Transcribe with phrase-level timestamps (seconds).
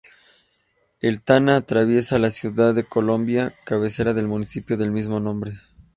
[0.99, 5.51] El Tana atraviesa la ciudad de Colombia, cabecera del municipio del mismo nombre.